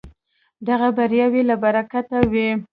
[0.67, 2.49] دغه بریاوې له برکته وې.